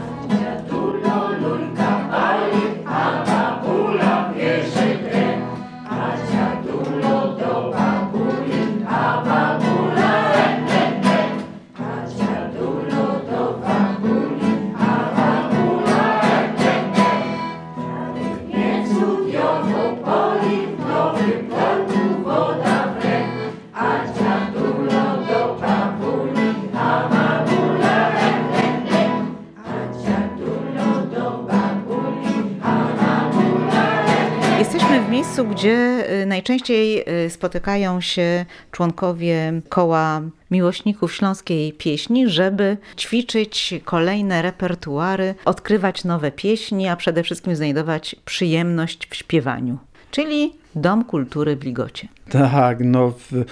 [35.43, 44.41] Miejscu, gdzie y, najczęściej y, spotykają się członkowie koła miłośników śląskiej pieśni, żeby ćwiczyć kolejne
[44.41, 49.77] repertuary, odkrywać nowe pieśni, a przede wszystkim znajdować przyjemność w śpiewaniu.
[50.11, 52.07] Czyli Dom Kultury w Ligocie.
[52.29, 53.45] Tak, no w,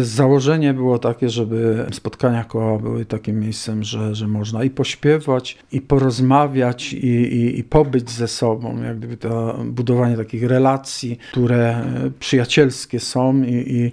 [0.00, 5.80] założenie było takie, żeby spotkania koła były takim miejscem, że, że można i pośpiewać, i
[5.80, 11.84] porozmawiać, i, i, i pobyć ze sobą, jak gdyby to budowanie takich relacji, które
[12.18, 13.92] przyjacielskie są i, i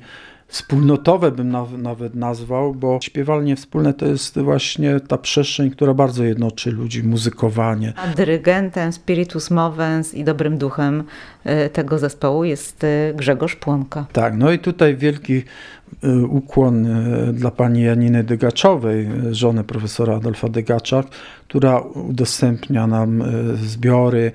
[0.52, 6.24] wspólnotowe bym naw- nawet nazwał, bo śpiewalnie wspólne to jest właśnie ta przestrzeń, która bardzo
[6.24, 7.94] jednoczy ludzi, muzykowanie.
[7.96, 11.04] A dyrygentem Spiritus Movens i dobrym duchem
[11.46, 14.06] y, tego zespołu jest y, Grzegorz Płonka.
[14.14, 15.44] Tak, no i tutaj wielki
[16.04, 16.88] y, ukłon
[17.34, 21.04] dla pani Janiny Dygaczowej, żony profesora Adolfa Dygacza,
[21.48, 23.24] która udostępnia nam
[23.56, 24.32] zbiory,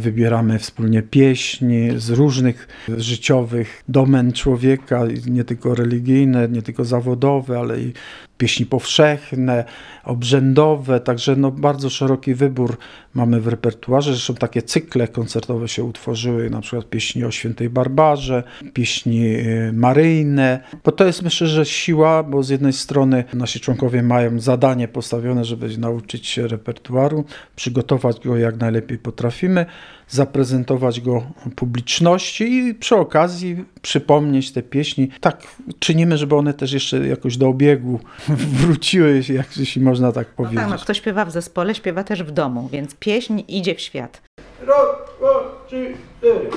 [0.00, 7.80] wybieramy wspólnie pieśni z różnych życiowych domen człowieka, nie tylko religijne, nie tylko zawodowe, ale
[7.80, 7.92] i
[8.40, 9.64] pieśni powszechne,
[10.04, 12.76] obrzędowe, także no bardzo szeroki wybór
[13.14, 14.12] mamy w repertuarze.
[14.12, 20.60] Zresztą takie cykle koncertowe się utworzyły, na przykład pieśni o świętej Barbarze, pieśni y, maryjne.
[20.84, 25.44] Bo to jest myślę, że siła, bo z jednej strony nasi członkowie mają zadanie postawione,
[25.44, 27.24] żeby nauczyć się repertuaru,
[27.56, 29.66] przygotować go jak najlepiej potrafimy,
[30.08, 31.22] zaprezentować go
[31.56, 35.08] publiczności i przy okazji przypomnieć te pieśni.
[35.20, 35.42] Tak
[35.78, 38.00] czynimy, żeby one też jeszcze jakoś do obiegu
[38.60, 40.60] wróciły, jak jeśli można tak No powiedzieć.
[40.60, 44.22] tak, no, kto śpiewa w zespole, śpiewa też w domu, więc pieśń idzie w świat.
[44.60, 44.86] Raz,
[45.18, 46.50] dwa, trzy, cztery.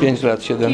[0.00, 0.72] 5 lat, 7,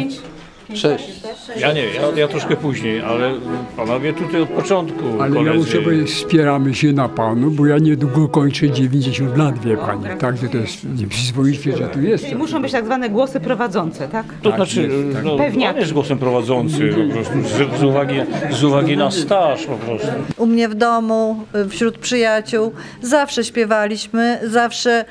[0.74, 1.21] 6.
[1.60, 3.32] Ja nie, ja, ja troszkę później, ale
[3.76, 5.04] panowie tutaj od początku.
[5.20, 5.58] Ale ja koledzy.
[5.58, 10.04] muszę powiedzieć, wspieramy się na panu, bo ja niedługo kończę 90 lat, wie pani.
[10.18, 12.24] Także to jest nieprzyzwoicie, że tu jest.
[12.24, 14.26] Czyli muszą być tak zwane głosy prowadzące, tak?
[14.42, 15.24] To Tak znaczy, jest, tak.
[15.24, 18.14] no, pan jest głosem prowadzący po prostu, z, z, uwagi,
[18.50, 20.08] z uwagi na staż po prostu.
[20.36, 25.04] U mnie w domu, wśród przyjaciół, zawsze śpiewaliśmy, zawsze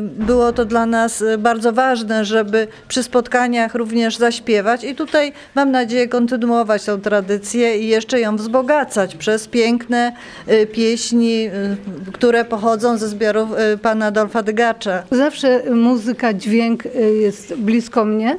[0.00, 5.70] było to dla nas y, bardzo ważne, żeby przy spotkaniach również zaśpiewać i tutaj mam
[5.70, 10.12] nadzieję kontynuować tę tradycję i jeszcze ją wzbogacać przez piękne
[10.48, 11.46] y, pieśni,
[12.08, 15.02] y, które pochodzą ze zbiorów y, pana Adolfa Dygacza.
[15.10, 18.38] Zawsze muzyka, dźwięk y, jest blisko mnie,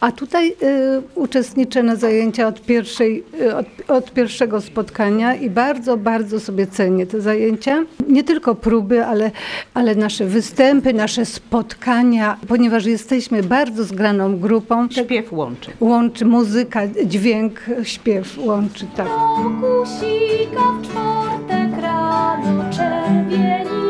[0.00, 5.96] a tutaj y, uczestniczę na zajęcia od, pierwszej, y, od, od pierwszego spotkania i bardzo,
[5.96, 7.84] bardzo sobie cenię te zajęcia.
[8.08, 9.30] Nie tylko próby, ale,
[9.74, 10.62] ale nasze występy,
[10.94, 14.88] nasze spotkania, ponieważ jesteśmy bardzo zgraną grupą.
[14.90, 15.70] Śpiew łączy.
[15.80, 19.08] Łączy muzyka, dźwięk, śpiew łączy, tak.
[19.60, 23.81] Kusika w czwartek rano czerwieniła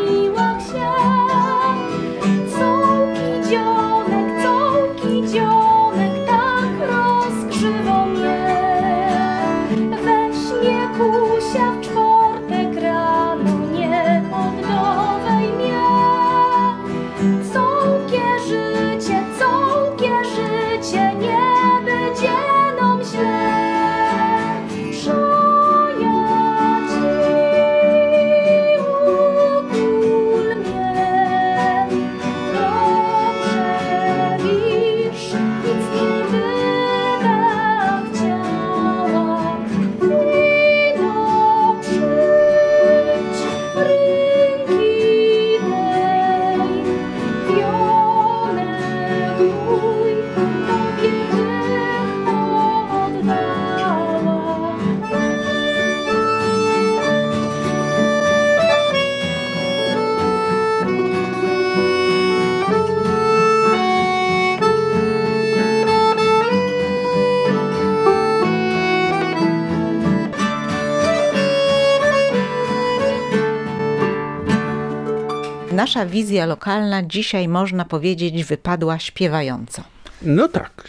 [75.95, 79.83] Nasza wizja lokalna dzisiaj, można powiedzieć, wypadła śpiewająco.
[80.23, 80.89] No tak,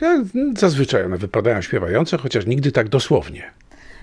[0.58, 3.52] zazwyczaj one wypadają śpiewające, chociaż nigdy tak dosłownie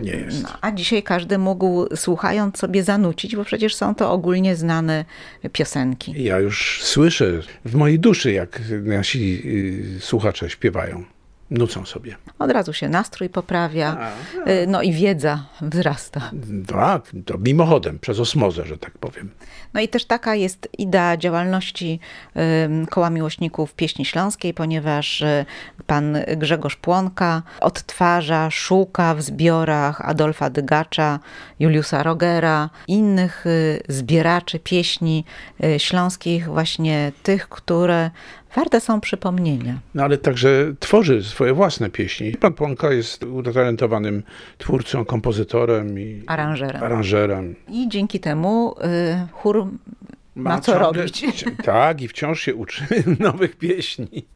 [0.00, 0.42] nie jest.
[0.42, 5.04] No, a dzisiaj każdy mógł, słuchając sobie, zanucić, bo przecież są to ogólnie znane
[5.52, 6.24] piosenki.
[6.24, 9.42] Ja już słyszę w mojej duszy, jak nasi
[9.96, 11.04] y, słuchacze śpiewają,
[11.50, 12.16] nucą sobie.
[12.38, 14.12] Od razu się nastrój poprawia,
[14.48, 16.30] y, no i wiedza wzrasta.
[16.66, 19.30] Tak, to mimochodem, przez osmozę, że tak powiem.
[19.74, 22.00] No i też taka jest idea działalności
[22.90, 25.44] Koła Miłośników Pieśni Śląskiej, ponieważ y,
[25.86, 31.18] pan Grzegorz Płonka odtwarza, szuka w zbiorach Adolfa Dygacza,
[31.58, 35.24] Juliusa Rogera, innych y, zbieraczy pieśni
[35.78, 38.10] śląskich, właśnie tych, które
[38.56, 39.78] warte są przypomnienia.
[39.94, 42.32] No ale także tworzy swoje własne pieśni.
[42.32, 44.22] Pan Płonka jest utalentowanym
[44.58, 46.82] twórcą, kompozytorem i Aranżerem.
[46.84, 47.54] aranżerem.
[47.68, 49.66] I dzięki temu y, chór
[50.36, 51.44] ma, co ciągle- robić.
[51.64, 52.84] Tak, i wciąż się uczy
[53.20, 54.26] nowych pieśni.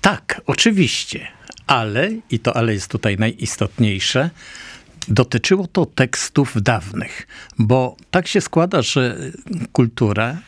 [0.00, 1.26] Tak, oczywiście,
[1.66, 4.30] ale, i to ale jest tutaj najistotniejsze,
[5.08, 7.26] dotyczyło to tekstów dawnych,
[7.58, 9.16] bo tak się składa, że
[9.72, 10.38] kultura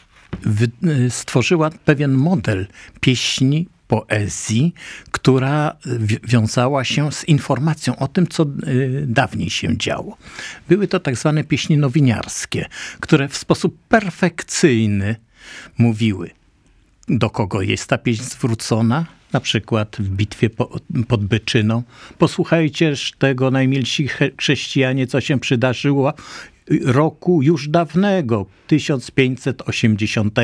[1.08, 2.66] stworzyła pewien model
[3.00, 4.74] pieśni, poezji,
[5.10, 10.16] która wi- wiązała się z informacją o tym, co y, dawniej się działo.
[10.68, 12.66] Były to tak zwane pieśni nowiniarskie,
[13.00, 15.16] które w sposób perfekcyjny
[15.78, 16.30] mówiły,
[17.08, 21.82] do kogo jest ta pieśń zwrócona, na przykład w bitwie po, pod Byczyną.
[22.18, 26.12] Posłuchajcież tego, najmilsi chrześcijanie, co się przydarzyło
[26.84, 30.38] roku już dawnego, 1580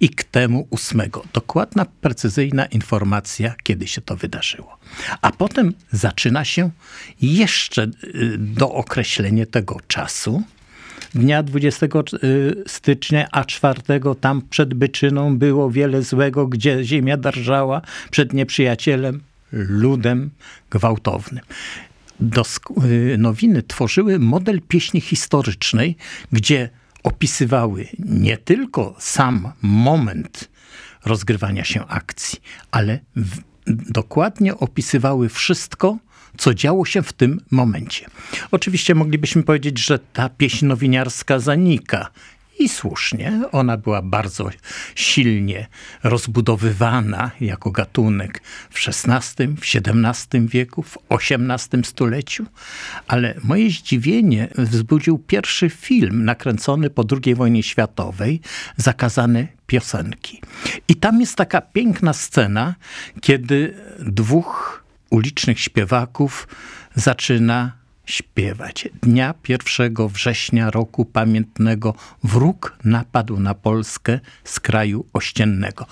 [0.00, 1.24] i k temu ósmego.
[1.32, 4.78] Dokładna, precyzyjna informacja, kiedy się to wydarzyło.
[5.22, 6.70] A potem zaczyna się
[7.22, 10.42] jeszcze y, dookreślenie tego czasu,
[11.14, 11.86] dnia 20
[12.66, 13.80] stycznia, a 4
[14.20, 19.20] tam przed Byczyną było wiele złego, gdzie ziemia drżała przed nieprzyjacielem,
[19.52, 20.30] ludem
[20.70, 21.44] gwałtownym.
[22.84, 25.96] Y, nowiny tworzyły model pieśni historycznej,
[26.32, 26.70] gdzie
[27.02, 30.48] opisywały nie tylko sam moment
[31.04, 32.38] rozgrywania się akcji,
[32.70, 32.98] ale
[33.66, 35.98] dokładnie opisywały wszystko,
[36.38, 38.06] co działo się w tym momencie.
[38.50, 42.10] Oczywiście moglibyśmy powiedzieć, że ta pieśń nowiniarska zanika.
[42.58, 44.50] I słusznie, ona była bardzo
[44.94, 45.66] silnie
[46.02, 52.46] rozbudowywana jako gatunek w XVI, w XVII wieku, w XVIII stuleciu,
[53.08, 58.40] ale moje zdziwienie wzbudził pierwszy film nakręcony po II wojnie światowej,
[58.76, 60.40] Zakazane piosenki.
[60.88, 62.74] I tam jest taka piękna scena,
[63.20, 66.48] kiedy dwóch ulicznych śpiewaków
[66.94, 67.72] zaczyna
[68.06, 68.88] śpiewać.
[69.02, 71.94] Dnia 1 września roku pamiętnego
[72.24, 75.86] wróg napadł na Polskę z kraju ościennego.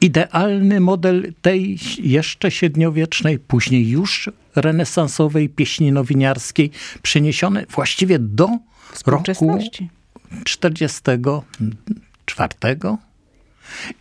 [0.00, 6.70] Idealny model tej jeszcze średniowiecznej, później już renesansowej pieśni nowiniarskiej,
[7.02, 9.88] przeniesione właściwie do roku Współczesności.
[10.44, 12.48] 44.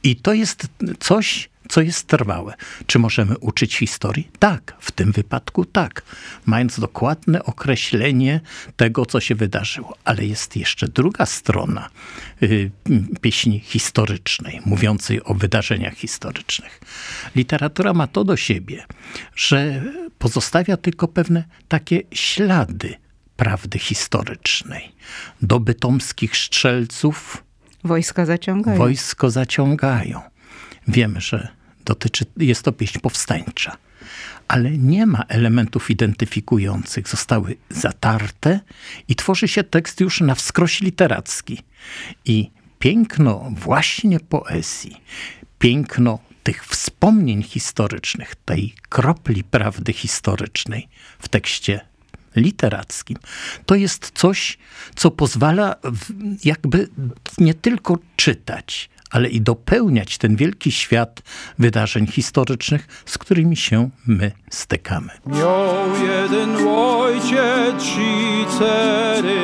[0.03, 0.67] I to jest
[0.99, 2.53] coś, co jest trwałe.
[2.85, 4.31] Czy możemy uczyć historii?
[4.39, 6.01] Tak, w tym wypadku tak,
[6.45, 8.41] mając dokładne określenie
[8.75, 9.97] tego, co się wydarzyło.
[10.03, 11.89] Ale jest jeszcze druga strona
[12.43, 12.71] y,
[13.21, 16.79] pieśni historycznej, mówiącej o wydarzeniach historycznych.
[17.35, 18.85] Literatura ma to do siebie,
[19.35, 19.83] że
[20.19, 22.95] pozostawia tylko pewne takie ślady
[23.37, 24.91] prawdy historycznej.
[25.41, 27.43] Do bytomskich strzelców
[27.83, 28.77] Wojska zaciągają.
[28.77, 30.21] wojsko zaciągają.
[30.87, 31.56] Wiemy, że
[31.87, 33.77] dotyczy, jest to pieśń powstańcza,
[34.47, 37.07] ale nie ma elementów identyfikujących.
[37.07, 38.59] Zostały zatarte
[39.07, 41.63] i tworzy się tekst już na wskroś literacki.
[42.25, 45.01] I piękno właśnie poezji,
[45.59, 50.87] piękno tych wspomnień historycznych, tej kropli prawdy historycznej
[51.19, 51.81] w tekście
[52.35, 53.17] literackim.
[53.65, 54.57] To jest coś,
[54.95, 55.75] co pozwala
[56.43, 56.89] jakby
[57.37, 61.21] nie tylko czytać, ale i dopełniać ten wielki świat
[61.59, 65.09] wydarzeń historycznych, z którymi się my stykamy.
[65.25, 65.75] Miał
[66.09, 69.39] jeden ojciec szicery,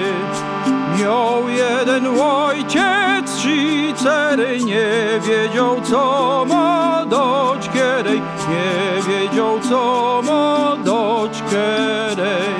[0.99, 11.43] miał jeden ojciec szicery, nie wiedział co ma doć kierej, nie wiedział co ma doć
[11.49, 12.53] kierej.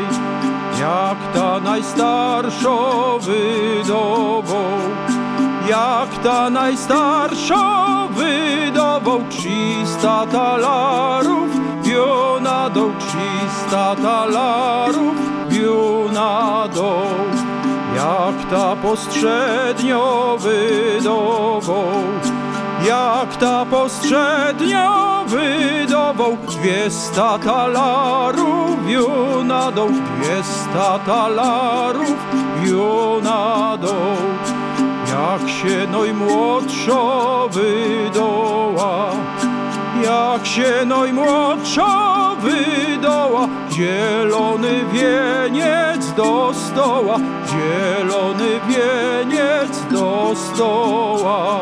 [0.80, 2.78] Jak ta najstarsza
[3.22, 4.80] wydował,
[5.68, 11.50] jak ta najstarsza wydował, trzysta talarów,
[11.84, 15.16] wio na dół, trzysta talarów,
[15.50, 17.44] wio na dół.
[17.96, 21.86] Jak ta postrzednio wydował,
[22.88, 32.16] jak ta postrzednio wydował, dwiesta talarów, wio na dół, dwiesta talarów,
[32.64, 34.53] wio na dół.
[35.14, 37.02] Jak się najmłodsza
[37.52, 39.12] wydoła,
[40.04, 47.18] jak się najmłodsza wydoła, zielony wieniec do stoła,
[47.50, 51.60] zielony wieniec do stoła.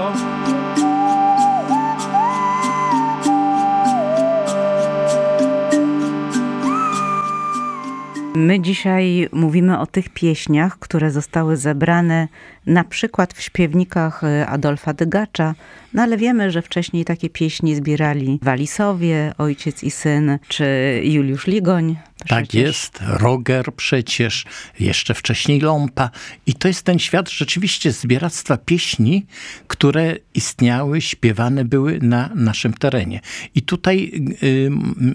[8.42, 12.28] My dzisiaj mówimy o tych pieśniach, które zostały zebrane
[12.66, 15.56] na przykład w śpiewnikach e, Adolfa Dygacza,
[15.94, 20.66] no ale wiemy, że wcześniej takie pieśni zbierali Walisowie, ojciec i syn, czy
[21.04, 21.96] Juliusz Ligoń.
[22.28, 24.46] Tak jest, Roger przecież,
[24.80, 26.10] jeszcze wcześniej Lompa.
[26.46, 29.26] I to jest ten świat rzeczywiście zbieractwa pieśni,
[29.68, 33.20] które istniały, śpiewane były na naszym terenie.
[33.56, 34.12] I tutaj
[34.44, 34.70] y,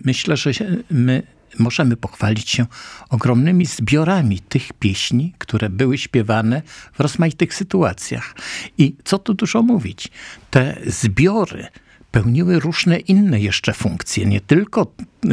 [0.05, 0.53] myślę, że
[0.91, 1.23] my
[1.59, 2.67] możemy pochwalić się
[3.11, 8.35] ogromnymi zbiorami tych pieśni, które były śpiewane w rozmaitych sytuacjach.
[8.79, 10.09] I co tu dużo mówić,
[10.51, 11.67] te zbiory
[12.11, 14.93] pełniły różne inne jeszcze funkcje, nie tylko
[15.25, 15.29] y,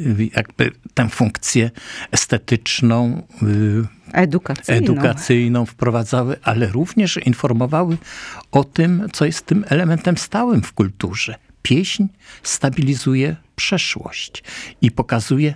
[0.00, 1.70] y, jakby tę funkcję
[2.12, 4.82] estetyczną, y, edukacyjną.
[4.84, 7.96] edukacyjną wprowadzały, ale również informowały
[8.52, 11.34] o tym, co jest tym elementem stałym w kulturze.
[11.62, 12.04] Pieśń
[12.42, 14.42] stabilizuje przeszłość
[14.82, 15.54] i pokazuje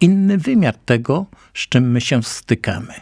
[0.00, 2.94] inny wymiar tego, z czym my się stykamy.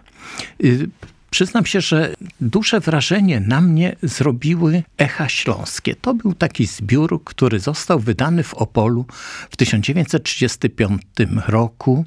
[1.31, 5.95] Przyznam się, że duże wrażenie na mnie zrobiły Echa Śląskie.
[5.95, 9.07] To był taki zbiór, który został wydany w Opolu
[9.51, 11.03] w 1935
[11.47, 12.05] roku.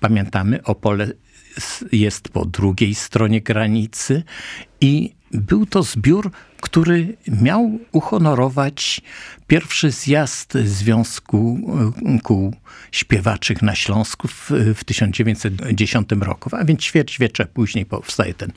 [0.00, 1.08] Pamiętamy, Opole
[1.92, 4.22] jest po drugiej stronie granicy
[4.80, 6.30] i był to zbiór,
[6.60, 9.00] który miał uhonorować
[9.46, 11.58] pierwszy zjazd Związku
[12.06, 12.54] e, Kół
[12.92, 18.52] Śpiewaczych na Śląsku w, w 1910 roku, a więc ćwierćwiecze później powstaje ten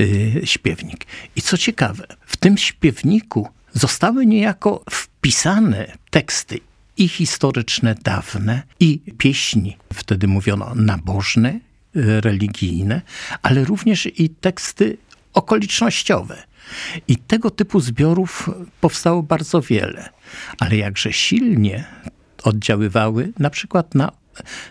[0.00, 1.06] y, śpiewnik.
[1.36, 6.60] I co ciekawe, w tym śpiewniku zostały niejako wpisane teksty
[6.96, 11.60] i historyczne dawne, i pieśni, wtedy mówiono nabożne, e,
[12.20, 13.02] religijne,
[13.42, 14.96] ale również i teksty
[15.32, 16.42] okolicznościowe.
[17.08, 20.08] I tego typu zbiorów powstało bardzo wiele,
[20.58, 21.84] ale jakże silnie
[22.42, 24.12] oddziaływały na przykład na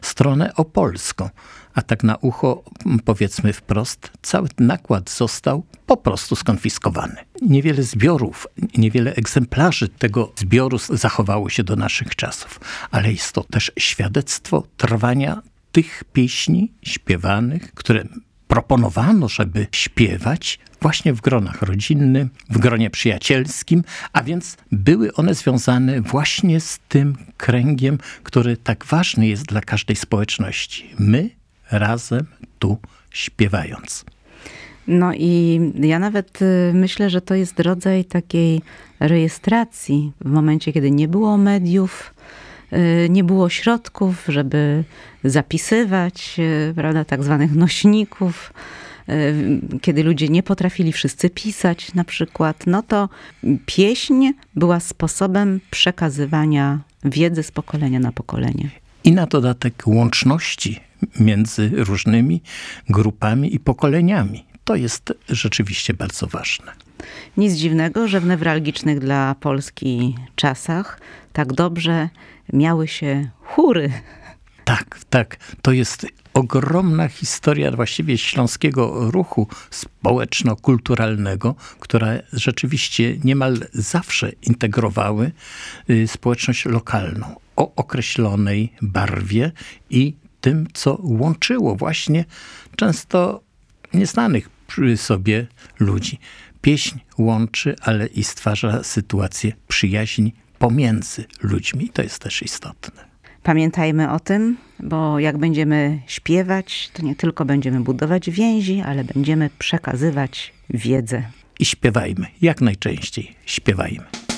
[0.02, 1.30] stronę opolską,
[1.74, 2.64] a tak na ucho
[3.06, 7.16] powiedzmy wprost, cały nakład został po prostu skonfiskowany.
[7.42, 8.48] Niewiele zbiorów,
[8.78, 12.60] niewiele egzemplarzy tego zbioru zachowało się do naszych czasów,
[12.92, 15.42] ale jest to też świadectwo trwania
[15.72, 18.04] tych pieśni śpiewanych, które
[18.52, 23.84] proponowano, żeby śpiewać właśnie w gronach rodzinnym, w gronie przyjacielskim,
[24.14, 29.96] a więc były one związane właśnie z tym kręgiem, który tak ważny jest dla każdej
[29.96, 30.90] społeczności.
[31.00, 31.30] My
[31.72, 32.26] razem
[32.60, 32.78] tu
[33.12, 34.06] śpiewając.
[34.88, 38.62] No i ja nawet y, myślę, że to jest rodzaj takiej
[39.00, 42.14] rejestracji w momencie, kiedy nie było mediów,
[43.10, 44.84] nie było środków, żeby
[45.24, 48.54] zapisywać, y, prawda, tak zwanych nośników,
[49.82, 53.10] kiedy ludzie nie potrafili wszyscy pisać na przykład, no to
[53.66, 58.70] pieśń była sposobem przekazywania wiedzy z pokolenia na pokolenie.
[59.04, 60.80] I na dodatek łączności
[61.20, 62.42] między różnymi
[62.90, 64.46] grupami i pokoleniami.
[64.64, 66.72] To jest rzeczywiście bardzo ważne.
[67.38, 71.00] Nic dziwnego, że w newralgicznych dla Polski czasach
[71.34, 72.10] tak dobrze
[72.54, 73.92] miały się chóry.
[74.64, 75.38] Tak, tak.
[75.62, 85.32] To jest ogromna historia właściwie śląskiego ruchu społeczno-kulturalnego, która rzeczywiście niemal zawsze integrowały
[85.90, 89.52] y, społeczność lokalną o określonej barwie
[89.90, 92.26] i tym, co łączyło właśnie
[92.76, 93.44] często
[93.94, 94.50] nieznanych
[94.96, 95.48] sobie
[95.80, 96.20] ludzi.
[96.62, 101.90] Pieśń łączy, ale i stwarza sytuację przyjaźni pomiędzy ludźmi.
[101.94, 103.04] To jest też istotne.
[103.44, 109.50] Pamiętajmy o tym, bo jak będziemy śpiewać, to nie tylko będziemy budować więzi, ale będziemy
[109.60, 111.24] przekazywać wiedzę.
[111.60, 114.31] I śpiewajmy, jak najczęściej śpiewajmy.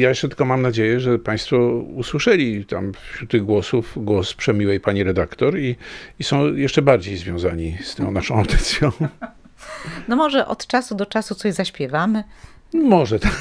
[0.00, 1.56] Ja jeszcze tylko mam nadzieję, że Państwo
[1.96, 5.76] usłyszeli tam wśród tych głosów głos przemiłej pani redaktor i,
[6.18, 8.90] i są jeszcze bardziej związani z tą naszą audycją.
[10.08, 12.24] No może od czasu do czasu coś zaśpiewamy.
[12.74, 13.32] Może tak.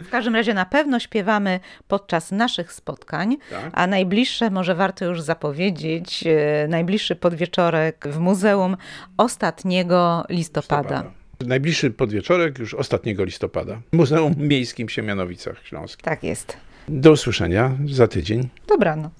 [0.00, 3.70] W każdym razie na pewno śpiewamy podczas naszych spotkań, tak.
[3.72, 8.76] a najbliższe, może warto już zapowiedzieć, e, najbliższy podwieczorek w muzeum
[9.16, 10.82] ostatniego listopada.
[10.82, 11.21] listopada.
[11.46, 13.80] Najbliższy podwieczorek już ostatniego listopada.
[13.92, 16.04] W Muzeum Miejskim w Siemianowicach Śląskich.
[16.04, 16.56] Tak jest.
[16.88, 18.48] Do usłyszenia za tydzień.
[18.68, 19.12] Dobranoc.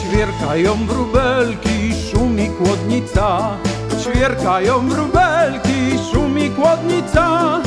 [0.00, 3.56] Ćwierkają wróbelki, szumi kłodnica.
[4.02, 7.62] Ćwierkają wróbelki, szumi kłodnica.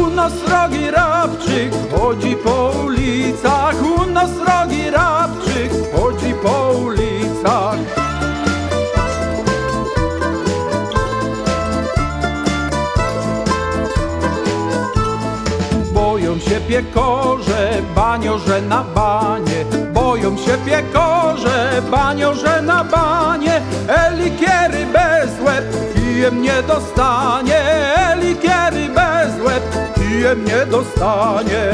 [0.00, 7.78] U nas rogi rabczyk chodzi po ulicach, u nas rogi rabczyk chodzi po ulicach.
[15.92, 19.64] Boją się piekorze, baniorze na banie.
[19.92, 23.60] Boją się piekorze, baniorze na banie.
[23.88, 25.64] Elikiery bez łeb,
[26.20, 27.60] kijem nie dostanie.
[28.12, 29.64] Elikiery bez łeb,
[29.94, 31.72] kijem nie dostanie.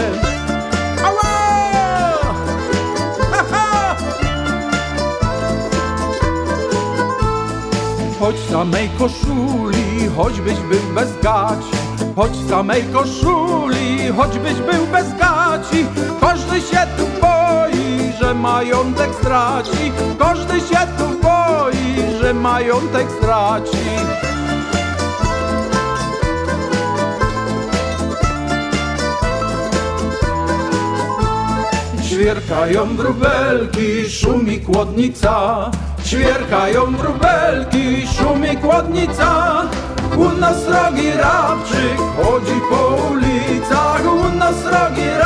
[8.21, 11.77] Choć samej koszuli, choćbyś był bez gaci.
[12.17, 15.87] Choć samej koszuli, choćbyś był bez gaci.
[16.21, 19.93] Każdy się tu boi, że majątek straci.
[20.19, 24.36] Każdy się tu boi, że majątek straci
[32.17, 35.71] Ćwierkają wróbelki, szumi kłodnica.
[36.05, 39.63] Ćwierkają wróbelki, szumi kłodnica.
[40.17, 44.03] U nas rogi rabczyk chodzi po ulicach.
[44.13, 45.26] U nas rabczyk